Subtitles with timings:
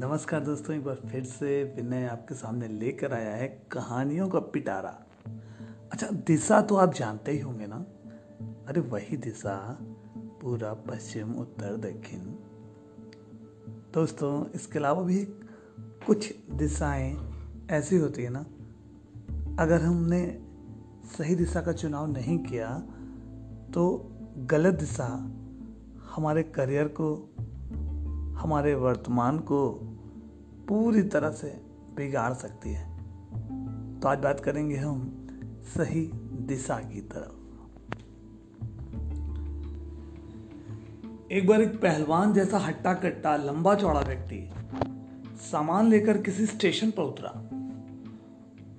[0.00, 5.06] नमस्कार दोस्तों, एक बार फिर से विनय आपके सामने लेकर आया है कहानियों का पिटारा।
[5.92, 7.76] अच्छा दिशा तो आप जानते ही होंगे ना?
[8.68, 9.78] अरे, वही दिशा,
[10.42, 12.20] पूरा पश्चिम, उत्तर, दक्षिण।
[13.94, 15.24] दोस्तों, इसके अलावा भी
[16.06, 17.34] कुछ दिशाएँ
[17.70, 18.46] ऐसी होती है ना?
[19.62, 20.46] अगर हमने
[21.18, 22.78] सही दिशा का चुनाव नहीं किया
[23.74, 25.06] तो गलत दिशा
[26.14, 27.34] हमारे करियर को,
[28.38, 29.87] हमारे वर्तमान को
[30.68, 31.60] पूरी तरह से
[31.96, 32.98] बिगाड़ सकती है।
[34.00, 35.26] तो आज बात करेंगे हम
[35.64, 36.10] सही
[36.40, 37.34] दिशा की तरफ़।
[41.32, 44.50] एक बार एक पहलवान जैसा हट्टा कट्टा लंबा चौड़ा व्यक्ति
[45.36, 47.30] सामान लेकर किसी स्टेशन पर उतरा।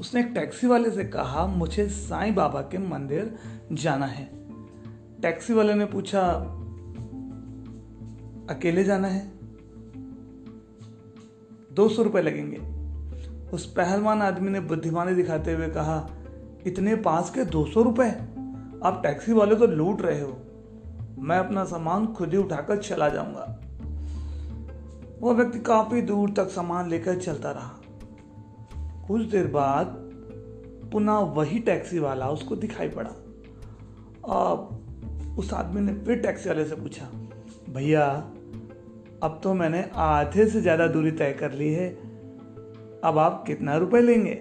[0.00, 3.38] उसने एक टैक्सी वाले से कहा, मुझे साईं बाबा के मंदिर
[3.72, 4.30] जाना है।
[5.20, 6.22] टैक्सी वाले ने पूछा,
[8.50, 9.35] अकेले जाना है?
[11.76, 12.56] दो सौ रुपये लगेंगे।
[13.52, 16.06] उस पहलवान आदमी ने बुद्धिमानी दिखाते हुए कहा,
[16.66, 18.10] इतने पास के दो सौ रुपये
[18.84, 20.36] आप टैक्सी वाले तो लूट रहे हो।
[21.18, 23.44] मैं अपना सामान खुद ही उठाकर चला जाऊँगा।
[25.20, 27.70] वह व्यक्ति काफ़ी दूर तक सामान लेकर चलता रहा।
[29.08, 29.94] कुछ देर बाद
[30.92, 33.10] पुनः वही टैक्सी वाला उसको दिखाई पड़ा।
[34.30, 37.08] अब उस आदमी ने फिर टैक्सी वाले से पूछा,
[37.70, 38.06] भैया
[39.22, 41.88] अब तो मैंने आधे से ज़्यादा दूरी तय कर ली है।
[43.04, 44.34] अब आप कितना रुपए लेंगे?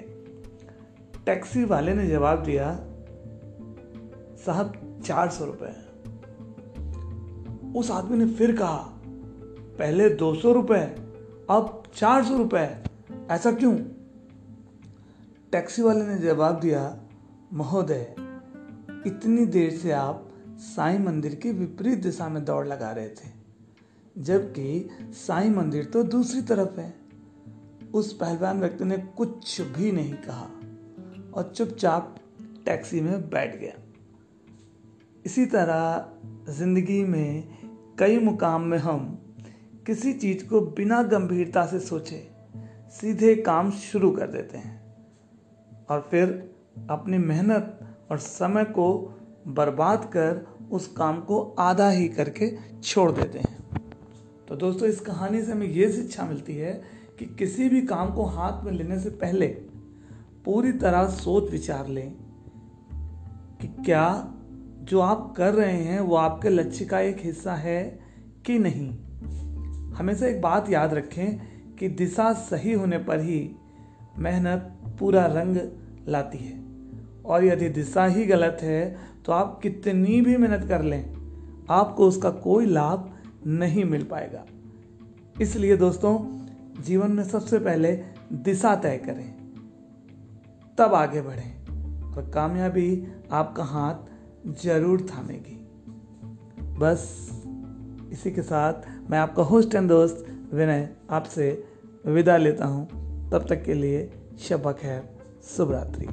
[1.25, 2.71] टैक्सी वाले ने जवाब दिया,
[4.45, 4.73] साहब,
[5.05, 5.73] चार सौ रुपये
[7.73, 8.77] उस आदमी ने फिर कहा,
[9.79, 10.83] पहले दो सौ रुपये
[11.49, 12.67] अब चार सौ रुपये
[13.31, 13.75] ऐसा क्यों?
[15.51, 16.83] टैक्सी वाले ने जवाब दिया,
[17.53, 18.15] महोदय,
[19.07, 23.44] इतनी देर से आप साईं मंदिर की विपरीत दिशा में दौड़ लगा रहे थे।
[24.15, 26.93] जबकि साईं मंदिर तो दूसरी तरफ़ है।
[27.93, 30.49] उस पहलवान व्यक्ति ने कुछ भी नहीं कहा
[31.33, 32.15] और चुपचाप
[32.65, 33.73] टैक्सी में बैठ गया।
[35.25, 37.47] इसी तरह ज़िंदगी में
[37.99, 39.07] कई मुकाम में हम
[39.85, 42.27] किसी चीज़ को बिना गंभीरता से सोचे
[42.91, 44.95] सीधे काम शुरू कर देते हैं
[45.89, 46.27] और फिर
[46.89, 47.79] अपनी मेहनत
[48.11, 48.87] और समय को
[49.47, 52.51] बर्बाद कर उस काम को आधा ही करके
[52.83, 53.54] छोड़ देते हैं।
[54.47, 56.71] तो दोस्तों, इस कहानी से हमें ये शिक्षा मिलती है
[57.19, 59.47] कि किसी भी काम को हाथ में लेने से पहले
[60.45, 62.11] पूरी तरह सोच विचार लें
[63.61, 64.33] कि क्या
[64.81, 67.81] जो आप कर रहे हैं वो आपके लक्ष्य का एक हिस्सा है
[68.45, 68.89] कि नहीं।
[69.93, 73.39] हमेशा एक बात याद रखें कि दिशा सही होने पर ही
[74.17, 75.57] मेहनत पूरा रंग
[76.07, 76.63] लाती है।
[77.25, 81.03] और यदि दिशा ही गलत है तो आप कितनी भी मेहनत कर लें,
[81.69, 83.11] आपको उसका कोई लाभ
[83.47, 84.45] नहीं मिल पाएगा।
[85.41, 86.17] इसलिए दोस्तों,
[86.83, 87.91] जीवन में सबसे पहले
[88.33, 89.33] दिशा तय करें,
[90.77, 95.57] तब आगे बढ़ें और कामयाबी आपका हाथ ज़रूर थामेगी।
[96.79, 97.07] बस
[98.11, 98.73] इसी के साथ
[99.11, 101.51] मैं आपका होस्ट एंड दोस्त विनय आपसे
[102.05, 102.87] विदा लेता हूँ।
[103.31, 105.01] तब तक के लिए शबक है
[105.47, 106.07] शुभ रात्रि।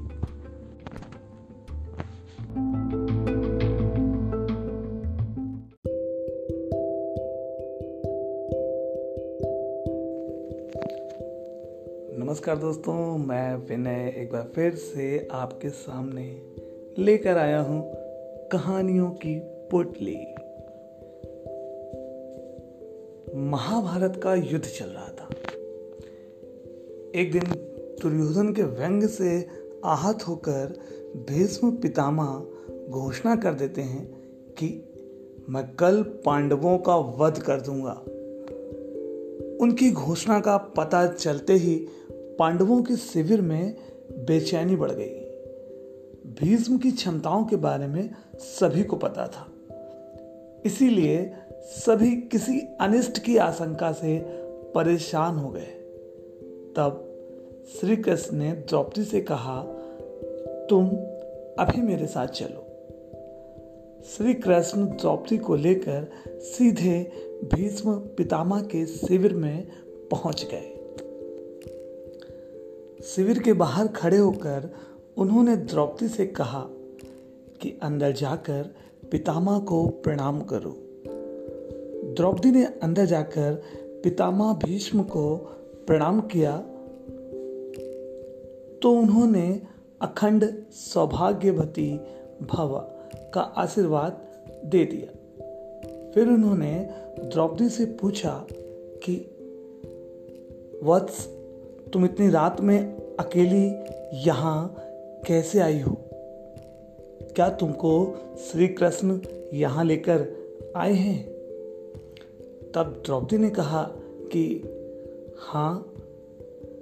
[12.32, 16.42] नमस्कार दोस्तों, मैं विनय एक बार फिर से आपके सामने
[16.98, 17.92] लेकर आया हूँ
[18.48, 20.16] कहानियों की पुटली।
[23.38, 25.28] महाभारत का युद्ध चल रहा था।
[27.14, 27.42] एक दिन
[28.02, 29.46] दुर्योधन के व्यंग से
[29.84, 30.80] आहत होकर
[31.16, 32.46] भीष्म पितामह
[32.88, 34.06] घोषणा कर देते हैं
[34.50, 34.92] कि
[35.48, 38.02] मैं कल पांडवों का वध कर दूँगा।
[39.60, 41.86] उनकी घोषणा का पता चलते ही
[42.38, 43.76] पांडवों के शिविर में
[44.12, 45.22] बेचैनी बढ़ गई।
[46.40, 49.48] भीष्म की क्षमताओं के बारे में सभी को पता था।
[50.64, 51.32] इसीलिए
[51.62, 54.20] सभी किसी अनिष्ट की आशंका से
[54.74, 55.78] परेशान हो गए।
[56.76, 57.08] तब
[57.80, 59.62] श्री कृष्ण ने द्रौपदी से कहा,
[60.70, 60.88] तुम
[61.58, 62.68] अभी मेरे साथ चलो।
[64.04, 67.12] श्री कृष्ण द्रौपदी को लेकर सीधे
[67.54, 69.68] भीष्म पितामह के शिविर में
[70.10, 70.81] पहुँच गए।
[73.02, 74.74] शिविर के बाहर खड़े होकर
[75.16, 76.66] उन्होंने द्रौपदी से कहा
[77.60, 78.74] कि अंदर जाकर
[79.10, 80.76] पितामह को प्रणाम करो।
[82.14, 83.62] द्रौपदी ने अंदर जाकर
[84.04, 85.36] पितामह भीष्म को
[85.86, 86.58] प्रणाम किया
[88.82, 89.62] तो उन्होंने
[90.02, 92.00] अखंड सौभाग्यवती
[92.42, 92.78] भव
[93.34, 94.24] का आशीर्वाद
[94.64, 95.18] दे दिया।
[96.10, 98.46] फिर उन्होंने द्रौपदी से पूछा
[99.06, 99.14] कि,
[100.82, 101.41] वत्स
[101.92, 103.74] तुम इतनी रात में अकेली
[104.28, 104.76] यहाँ
[105.26, 105.96] कैसे आई हो?
[107.36, 109.20] क्या तुमको श्री कृष्ण
[109.54, 110.26] यहाँ लेकर
[110.76, 111.28] आए हैं?
[112.74, 113.82] तब द्रौपदी ने कहा
[114.32, 114.62] कि
[115.38, 115.92] हाँ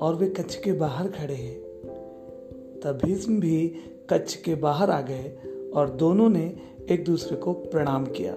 [0.01, 1.61] और वे कच्छ के बाहर खड़े हैं।
[2.85, 3.75] तब भीष्म भी
[4.11, 5.33] कच्छ के बाहर आ गए
[5.75, 6.57] और दोनों ने
[6.91, 8.35] एक दूसरे को प्रणाम किया।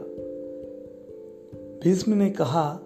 [1.83, 2.79] भीष्म ने कहा,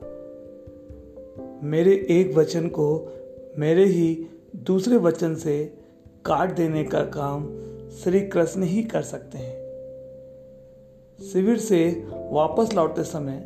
[1.64, 3.14] मेरे एक वचन को
[3.60, 5.78] मेरे ही दूसरे वचन से
[6.26, 7.48] काट देने का काम
[7.90, 9.68] श्री कृष्ण ही कर सकते हैं।
[11.24, 13.40] शिविर से वापस लौटते समय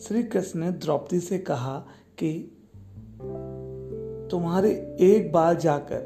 [0.00, 1.86] श्री कृष्ण ने द्रौपदी से कहा
[2.18, 2.58] कि
[4.30, 6.00] तुम्हारे एक बार जाकर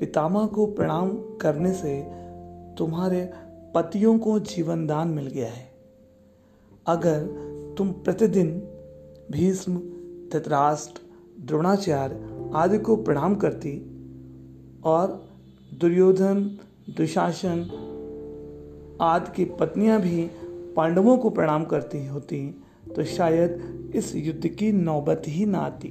[0.00, 2.00] पितामह को प्रणाम करने से
[2.78, 3.32] तुम्हारे
[3.74, 5.72] पतियों को जीवन दान मिल गया है।
[6.86, 7.20] अगर
[7.78, 8.50] तुम प्रतिदिन
[9.30, 9.76] भीष्म,
[10.32, 11.00] धृतराष्ट्र
[11.44, 13.78] द्रोणाचार्य आदि को प्रणाम करती
[14.84, 15.28] और
[15.80, 16.58] दुर्योधन,
[16.96, 17.78] दुशासन
[19.00, 20.30] आदि की पत्नियाँ भी
[20.76, 22.62] पांडवों को प्रणाम करती होती
[22.96, 23.60] तो शायद
[23.94, 25.88] इस युद्ध की नौबत ही ना आती।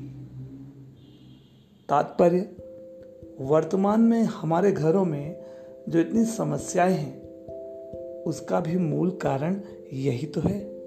[1.90, 2.56] तात्पर्य,
[3.40, 5.42] वर्तमान में हमारे घरों में
[5.90, 7.22] जो इतनी समस्याएँ हैं,
[8.24, 9.62] उसका भी मूल कारण
[9.94, 10.81] यही तो है।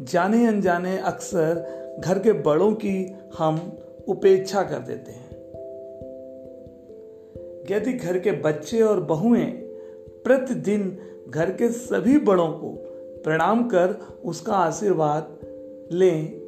[0.00, 3.78] जाने अनजाने अक्सर घर के बड़ों की हम
[4.08, 5.26] उपेक्षा कर देते हैं।
[7.70, 9.46] यदि घर के बच्चे और बहुएँ
[10.24, 10.98] प्रतिदिन
[11.28, 12.68] घर के सभी बड़ों को
[13.24, 15.38] प्रणाम कर उसका आशीर्वाद
[15.92, 16.40] लें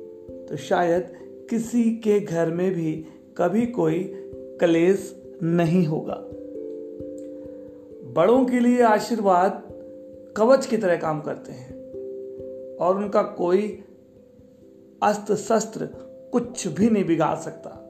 [0.48, 1.12] तो शायद
[1.50, 3.04] किसी के घर में भी
[3.36, 4.14] कभी कोई
[4.60, 6.24] कलेश नहीं होगा।
[8.12, 9.62] बड़ों के लिए आशीर्वाद
[10.36, 11.77] कवच की तरह काम करते हैं।
[12.80, 13.84] और उनका कोई
[15.02, 15.88] अस्त्र शस्त्र
[16.32, 17.84] कुछ भी नहीं बिगाड़ सकता।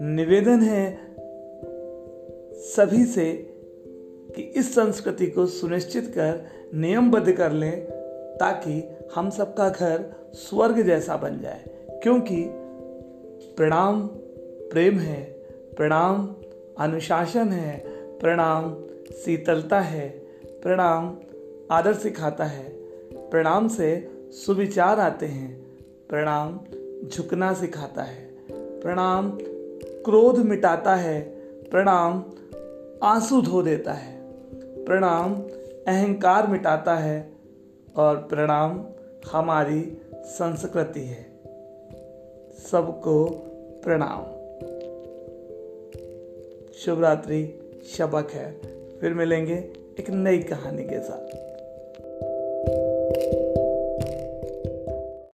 [0.00, 0.98] निवेदन है
[2.54, 3.32] सभी से
[4.36, 7.86] कि इस संस्कृति को सुनिश्चित कर, नियमबद्ध कर लें,
[8.36, 11.64] ताकि हम सबका घर स्वर्ग जैसा बन जाए।
[12.02, 12.44] क्योंकि
[13.56, 14.06] प्रणाम
[14.72, 15.22] प्रेम है,
[15.76, 16.36] प्रणाम
[16.78, 17.84] अनुशासन है,
[18.18, 18.84] प्रणाम
[19.24, 20.08] शीतलता है,
[20.44, 21.20] प्रणाम
[21.72, 22.68] आदर सिखाता है,
[23.30, 25.62] प्रणाम से सुविचार आते हैं,
[26.08, 26.60] प्रणाम
[27.08, 28.28] झुकना सिखाता है,
[28.80, 29.38] प्रणाम
[30.04, 31.20] क्रोध मिटाता है,
[31.62, 32.24] प्रणाम
[33.02, 34.20] आँसू धो देता है,
[34.84, 35.34] प्रणाम
[35.86, 37.32] अहंकार मिटाता है
[37.96, 38.86] और प्रणाम
[39.32, 41.40] हमारी संस्कृति है।
[42.70, 43.24] सबको
[43.84, 44.22] प्रणाम।
[46.72, 47.58] शुभ रात्रि
[47.96, 48.60] शबक है।
[48.98, 51.41] फिर मिलेंगे एक नई कहानी के साथ।